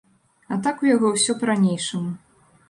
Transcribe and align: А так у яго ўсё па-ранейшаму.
А 0.55 0.55
так 0.67 0.81
у 0.85 0.89
яго 0.95 1.11
ўсё 1.17 1.37
па-ранейшаму. 1.43 2.11